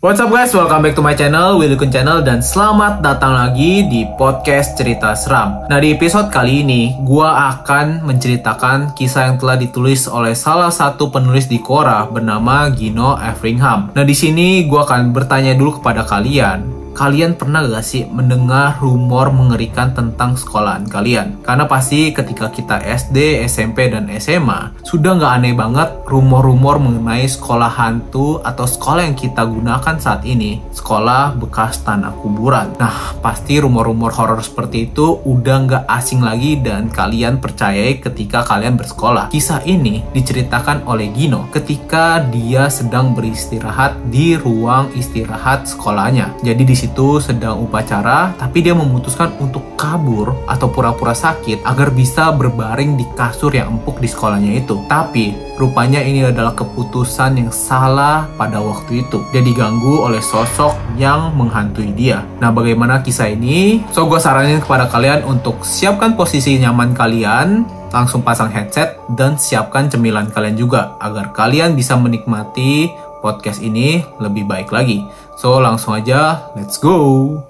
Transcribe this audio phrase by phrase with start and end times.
[0.00, 3.84] What's up guys, welcome back to my channel, Willy Kun Channel dan selamat datang lagi
[3.84, 5.68] di podcast cerita seram.
[5.68, 11.12] Nah di episode kali ini, gua akan menceritakan kisah yang telah ditulis oleh salah satu
[11.12, 13.92] penulis di Quora bernama Gino Everingham.
[13.92, 19.30] Nah di sini gua akan bertanya dulu kepada kalian, Kalian pernah gak sih mendengar rumor
[19.30, 21.38] mengerikan tentang sekolahan kalian?
[21.46, 27.70] Karena pasti ketika kita SD, SMP, dan SMA, sudah gak aneh banget rumor-rumor mengenai sekolah
[27.70, 32.74] hantu atau sekolah yang kita gunakan saat ini, sekolah bekas tanah kuburan.
[32.82, 38.74] Nah, pasti rumor-rumor horor seperti itu udah gak asing lagi dan kalian percayai ketika kalian
[38.74, 39.30] bersekolah.
[39.30, 46.34] Kisah ini diceritakan oleh Gino ketika dia sedang beristirahat di ruang istirahat sekolahnya.
[46.42, 51.88] Jadi di situ itu sedang upacara, tapi dia memutuskan untuk kabur atau pura-pura sakit agar
[51.96, 54.84] bisa berbaring di kasur yang empuk di sekolahnya itu.
[54.84, 59.24] Tapi rupanya ini adalah keputusan yang salah pada waktu itu.
[59.32, 62.20] Dia diganggu oleh sosok yang menghantui dia.
[62.36, 63.80] Nah, bagaimana kisah ini?
[63.96, 69.88] So, gue saranin kepada kalian untuk siapkan posisi nyaman kalian, langsung pasang headset, dan siapkan
[69.88, 72.92] cemilan kalian juga agar kalian bisa menikmati
[73.24, 75.04] podcast ini lebih baik lagi.
[75.40, 77.40] So, langsung aja, let's go!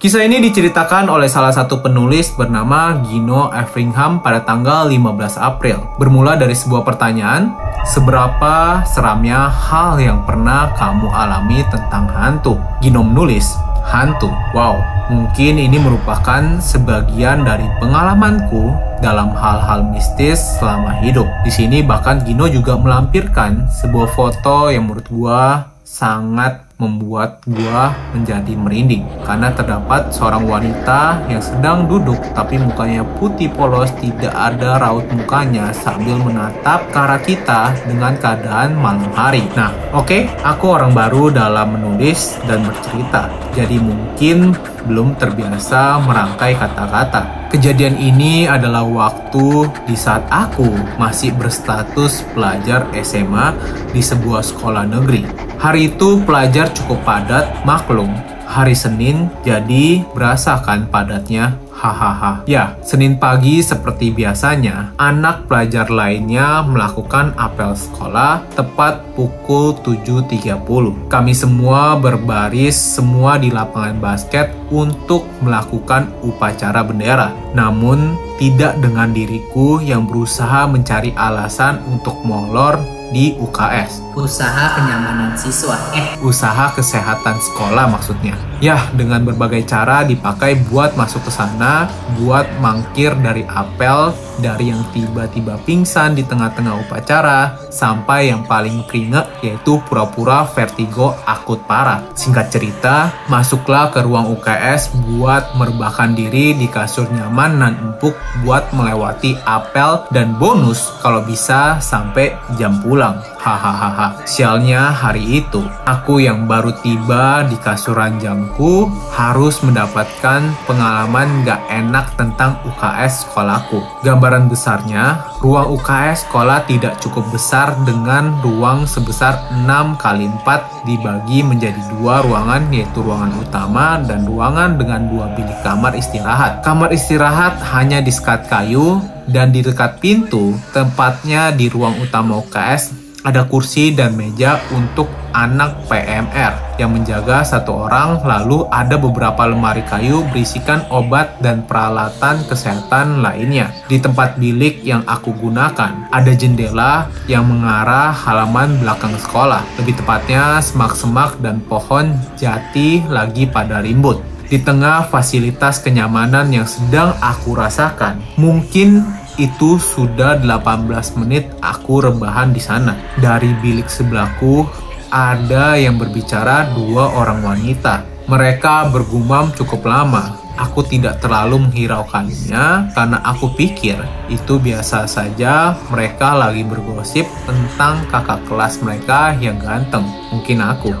[0.00, 5.76] Kisah ini diceritakan oleh salah satu penulis bernama Gino Everingham pada tanggal 15 April.
[6.00, 7.52] Bermula dari sebuah pertanyaan,
[7.84, 12.56] seberapa seramnya hal yang pernah kamu alami tentang hantu?
[12.80, 14.32] Gino menulis, hantu.
[14.56, 14.80] Wow,
[15.12, 18.72] mungkin ini merupakan sebagian dari pengalamanku
[19.04, 21.28] dalam hal-hal mistis selama hidup.
[21.44, 28.52] Di sini bahkan Gino juga melampirkan sebuah foto yang menurut gua sangat membuat gua menjadi
[28.58, 35.06] merinding karena terdapat seorang wanita yang sedang duduk tapi mukanya putih polos tidak ada raut
[35.14, 39.46] mukanya sambil menatap ke arah kita dengan keadaan malam hari.
[39.54, 43.30] Nah, oke, okay, aku orang baru dalam menulis dan bercerita.
[43.54, 47.48] Jadi mungkin belum terbiasa merangkai kata-kata.
[47.54, 50.66] Kejadian ini adalah waktu di saat aku
[50.98, 53.54] masih berstatus pelajar SMA
[53.94, 55.22] di sebuah sekolah negeri.
[55.54, 58.12] Hari itu pelajar cukup padat, maklum.
[58.44, 62.46] Hari Senin jadi berasa kan padatnya Hahaha.
[62.46, 71.10] Ya, Senin pagi seperti biasanya, anak pelajar lainnya melakukan apel sekolah tepat pukul 7.30.
[71.10, 77.34] Kami semua berbaris semua di lapangan basket untuk melakukan upacara bendera.
[77.52, 82.80] Namun, tidak dengan diriku yang berusaha mencari alasan untuk molor
[83.12, 84.03] di UKS.
[84.14, 85.74] Usaha kenyamanan siswa.
[85.90, 88.38] Eh, usaha kesehatan sekolah maksudnya.
[88.62, 91.90] Ya, dengan berbagai cara dipakai buat masuk ke sana,
[92.22, 99.26] buat mangkir dari apel, dari yang tiba-tiba pingsan di tengah-tengah upacara, sampai yang paling keringet
[99.42, 102.06] yaitu pura-pura vertigo akut parah.
[102.14, 108.14] Singkat cerita, masuklah ke ruang UKS buat merebahkan diri di kasur nyaman dan empuk
[108.46, 113.18] buat melewati apel dan bonus kalau bisa sampai jam pulang.
[113.44, 114.24] Hahaha.
[114.24, 122.16] Sialnya hari itu, aku yang baru tiba di kasur ranjangku harus mendapatkan pengalaman gak enak
[122.16, 123.84] tentang UKS sekolahku.
[124.00, 131.44] Gambaran besarnya, ruang UKS sekolah tidak cukup besar dengan ruang sebesar 6 kali 4 dibagi
[131.44, 136.64] menjadi dua ruangan yaitu ruangan utama dan ruangan dengan dua bilik kamar istirahat.
[136.64, 143.03] Kamar istirahat hanya di sekat kayu dan di dekat pintu, tempatnya di ruang utama UKS,
[143.24, 149.80] ada kursi dan meja untuk anak PMR yang menjaga satu orang, lalu ada beberapa lemari
[149.88, 153.72] kayu berisikan obat dan peralatan kesehatan lainnya.
[153.88, 160.60] Di tempat bilik yang aku gunakan, ada jendela yang mengarah halaman belakang sekolah, lebih tepatnya
[160.60, 168.20] semak-semak dan pohon jati lagi pada rimbun di tengah fasilitas kenyamanan yang sedang aku rasakan.
[168.36, 169.02] Mungkin
[169.36, 172.94] itu sudah 18 menit aku rebahan di sana.
[173.18, 174.66] Dari bilik sebelahku
[175.10, 178.02] ada yang berbicara dua orang wanita.
[178.26, 180.42] Mereka bergumam cukup lama.
[180.54, 183.98] Aku tidak terlalu menghiraukannya karena aku pikir
[184.30, 190.06] itu biasa saja mereka lagi bergosip tentang kakak kelas mereka yang ganteng.
[190.30, 190.94] Mungkin aku.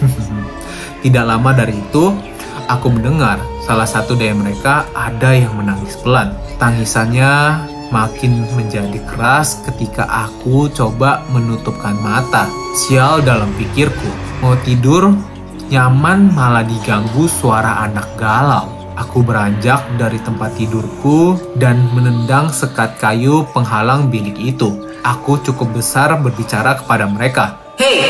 [1.02, 2.14] tidak lama dari itu,
[2.70, 6.30] aku mendengar salah satu dari mereka ada yang menangis pelan.
[6.62, 7.30] Tangisannya
[7.90, 12.46] makin menjadi keras ketika aku coba menutupkan mata.
[12.74, 14.10] Sial dalam pikirku,
[14.40, 15.10] mau tidur
[15.70, 18.80] nyaman malah diganggu suara anak galau.
[18.98, 24.76] Aku beranjak dari tempat tidurku dan menendang sekat kayu penghalang bilik itu.
[25.00, 27.56] Aku cukup besar berbicara kepada mereka.
[27.80, 28.04] Hei,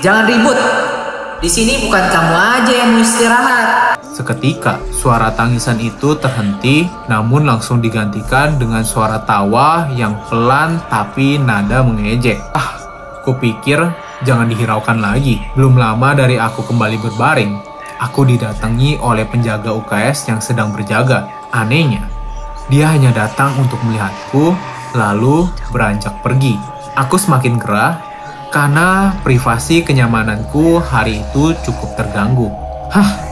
[0.00, 0.85] jangan ribut.
[1.46, 4.02] Di sini bukan kamu aja yang mau istirahat.
[4.02, 11.86] Seketika, suara tangisan itu terhenti, namun langsung digantikan dengan suara tawa yang pelan tapi nada
[11.86, 12.42] mengejek.
[12.50, 12.82] Ah,
[13.22, 13.78] kupikir
[14.26, 15.38] jangan dihiraukan lagi.
[15.54, 17.62] Belum lama dari aku kembali berbaring,
[18.02, 21.30] aku didatangi oleh penjaga UKS yang sedang berjaga.
[21.54, 22.10] Anehnya,
[22.66, 24.50] dia hanya datang untuk melihatku,
[24.98, 26.58] lalu beranjak pergi.
[26.98, 28.02] Aku semakin gerah
[28.56, 32.48] karena privasi kenyamananku hari itu cukup terganggu.
[32.88, 33.28] Hah,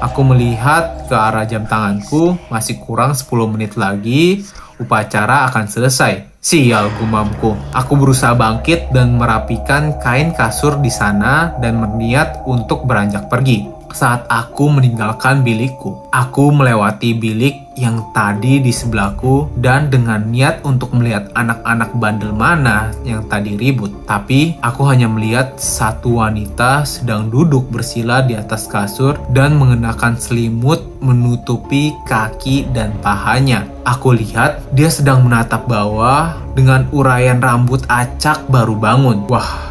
[0.00, 4.46] Aku melihat ke arah jam tanganku, masih kurang 10 menit lagi,
[4.80, 6.40] upacara akan selesai.
[6.40, 7.52] Sial gumamku.
[7.76, 14.26] Aku berusaha bangkit dan merapikan kain kasur di sana dan berniat untuk beranjak pergi saat
[14.30, 16.02] aku meninggalkan bilikku.
[16.10, 22.92] Aku melewati bilik yang tadi di sebelahku dan dengan niat untuk melihat anak-anak bandel mana
[23.08, 23.88] yang tadi ribut.
[24.04, 30.84] Tapi aku hanya melihat satu wanita sedang duduk bersila di atas kasur dan mengenakan selimut
[31.00, 33.64] menutupi kaki dan pahanya.
[33.88, 39.24] Aku lihat dia sedang menatap bawah dengan uraian rambut acak baru bangun.
[39.32, 39.69] Wah,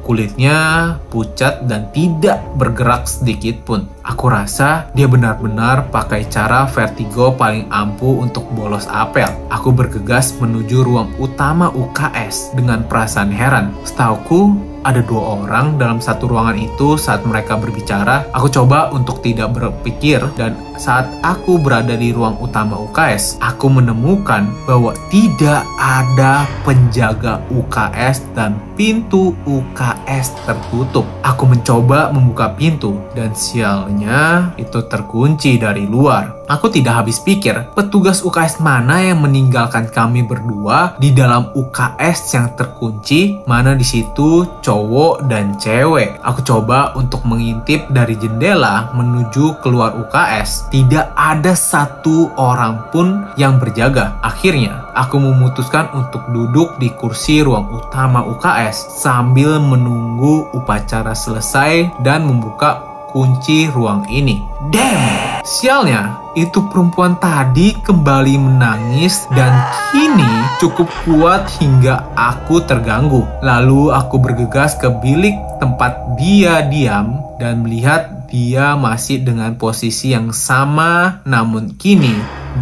[0.00, 3.86] Kulitnya pucat dan tidak bergerak sedikit pun.
[4.00, 9.28] Aku rasa dia benar-benar pakai cara vertigo paling ampuh untuk bolos apel.
[9.52, 13.72] Aku bergegas menuju ruang utama UKS dengan perasaan heran.
[13.86, 18.28] Setauku, ada dua orang dalam satu ruangan itu saat mereka berbicara.
[18.32, 24.48] Aku coba untuk tidak berpikir dan saat aku berada di ruang utama UKS, aku menemukan
[24.64, 31.04] bahwa tidak ada penjaga UKS dan pintu UKS tertutup.
[31.20, 36.40] Aku mencoba membuka pintu dan sialnya itu terkunci dari luar.
[36.48, 42.56] Aku tidak habis pikir, petugas UKS mana yang meninggalkan kami berdua di dalam UKS yang
[42.56, 46.22] terkunci, mana di situ cowok dan cewek.
[46.22, 50.70] Aku coba untuk mengintip dari jendela menuju keluar UKS.
[50.70, 54.22] Tidak ada satu orang pun yang berjaga.
[54.22, 62.30] Akhirnya, aku memutuskan untuk duduk di kursi ruang utama UKS sambil menunggu upacara selesai dan
[62.30, 64.46] membuka kunci ruang ini.
[64.70, 65.42] Damn!
[65.42, 69.50] Sialnya, itu perempuan tadi kembali menangis dan
[69.90, 70.30] kini
[70.62, 73.26] cukup kuat hingga aku terganggu.
[73.42, 80.30] Lalu aku bergegas ke bilik tempat dia diam dan melihat dia masih dengan posisi yang
[80.30, 82.14] sama namun kini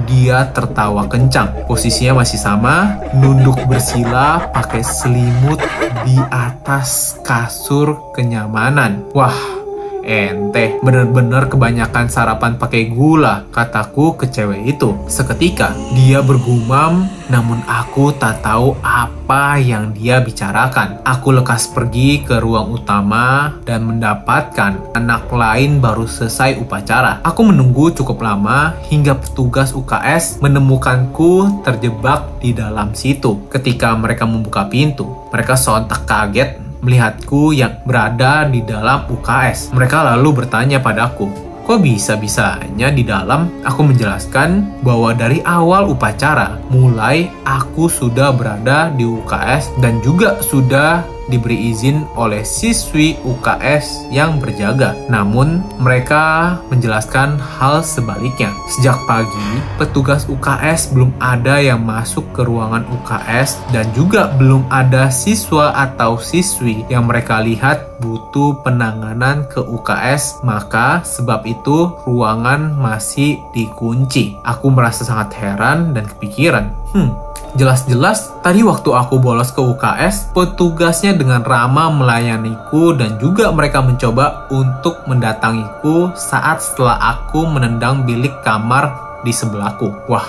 [0.05, 1.65] dia tertawa kencang.
[1.65, 5.61] Posisinya masih sama, nunduk bersila pakai selimut
[6.05, 9.09] di atas kasur kenyamanan.
[9.17, 9.58] Wah,
[10.09, 14.97] Ente, bener-bener kebanyakan sarapan pakai gula, kataku ke cewek itu.
[15.05, 21.05] Seketika, dia bergumam, namun aku tak tahu apa yang dia bicarakan.
[21.05, 27.21] Aku lekas pergi ke ruang utama dan mendapatkan anak lain baru selesai upacara.
[27.21, 33.45] Aku menunggu cukup lama hingga petugas UKS menemukanku terjebak di dalam situ.
[33.53, 39.75] Ketika mereka membuka pintu, mereka sontak kaget melihatku yang berada di dalam UKS.
[39.75, 41.29] Mereka lalu bertanya padaku,
[41.69, 43.51] kok bisa-bisanya di dalam?
[43.67, 51.18] Aku menjelaskan bahwa dari awal upacara, mulai aku sudah berada di UKS dan juga sudah
[51.29, 54.97] diberi izin oleh siswi UKS yang berjaga.
[55.07, 58.53] Namun, mereka menjelaskan hal sebaliknya.
[58.77, 65.09] Sejak pagi, petugas UKS belum ada yang masuk ke ruangan UKS dan juga belum ada
[65.09, 73.43] siswa atau siswi yang mereka lihat butuh penanganan ke UKS, maka sebab itu ruangan masih
[73.53, 74.39] dikunci.
[74.47, 81.17] Aku merasa sangat heran dan kepikiran, hmm, Jelas-jelas tadi waktu aku bolos ke UKS, petugasnya
[81.17, 88.93] dengan ramah melayaniku dan juga mereka mencoba untuk mendatangiku saat setelah aku menendang bilik kamar
[89.25, 90.11] di sebelahku.
[90.13, 90.29] Wah,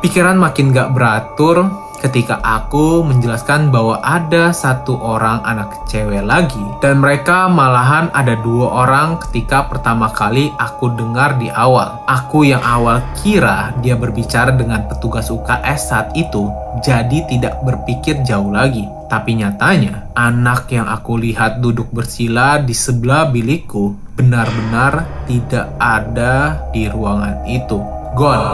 [0.00, 7.00] pikiran makin gak beratur ketika aku menjelaskan bahwa ada satu orang anak cewek lagi dan
[7.00, 12.02] mereka malahan ada dua orang ketika pertama kali aku dengar di awal.
[12.04, 16.50] Aku yang awal kira dia berbicara dengan petugas UKS saat itu
[16.82, 18.84] jadi tidak berpikir jauh lagi.
[19.04, 26.90] Tapi nyatanya, anak yang aku lihat duduk bersila di sebelah bilikku benar-benar tidak ada di
[26.90, 27.78] ruangan itu.
[28.16, 28.48] Gone,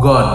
[0.00, 0.34] gone,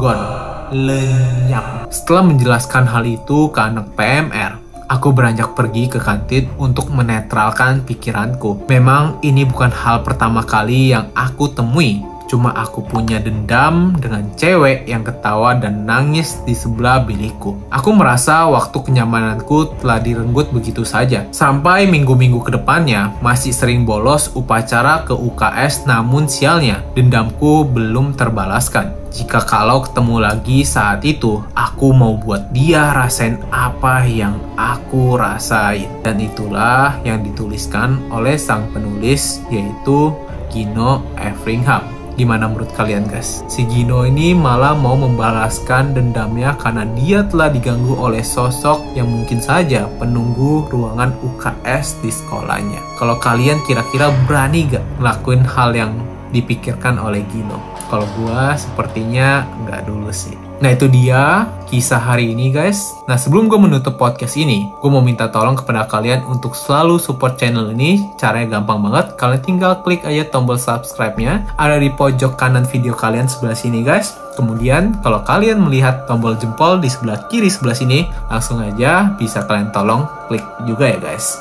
[0.00, 1.86] gone lenyap.
[1.90, 8.70] Setelah menjelaskan hal itu ke anak PMR, Aku beranjak pergi ke kantin untuk menetralkan pikiranku.
[8.70, 14.90] Memang ini bukan hal pertama kali yang aku temui Cuma aku punya dendam dengan cewek
[14.90, 17.54] yang ketawa dan nangis di sebelah bilikku.
[17.70, 21.26] Aku merasa waktu kenyamananku telah direnggut begitu saja.
[21.30, 29.06] Sampai minggu-minggu ke depannya masih sering bolos upacara ke UKS namun sialnya dendamku belum terbalaskan.
[29.16, 35.88] Jika kalau ketemu lagi saat itu, aku mau buat dia rasain apa yang aku rasain.
[36.04, 40.12] Dan itulah yang dituliskan oleh sang penulis yaitu
[40.52, 41.95] Gino Everingham.
[42.16, 43.44] Gimana menurut kalian guys?
[43.44, 49.36] Si Gino ini malah mau membalaskan dendamnya karena dia telah diganggu oleh sosok yang mungkin
[49.36, 52.80] saja penunggu ruangan UKS di sekolahnya.
[52.96, 55.92] Kalau kalian kira-kira berani gak ngelakuin hal yang
[56.32, 57.60] dipikirkan oleh Gino?
[57.92, 60.45] Kalau gua sepertinya nggak dulu sih.
[60.56, 62.96] Nah itu dia kisah hari ini guys.
[63.04, 67.36] Nah sebelum gue menutup podcast ini, gue mau minta tolong kepada kalian untuk selalu support
[67.36, 68.08] channel ini.
[68.16, 71.44] Caranya gampang banget, kalian tinggal klik aja tombol subscribe-nya.
[71.60, 74.16] Ada di pojok kanan video kalian sebelah sini guys.
[74.36, 79.72] Kemudian kalau kalian melihat tombol jempol di sebelah kiri sebelah sini, langsung aja bisa kalian
[79.76, 81.40] tolong klik juga ya guys.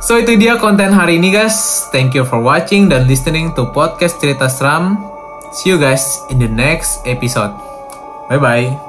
[0.00, 1.88] So itu dia konten hari ini guys.
[1.92, 4.96] Thank you for watching dan listening to podcast cerita seram.
[5.52, 7.75] See you guys in the next episode.
[8.28, 8.85] 拜拜。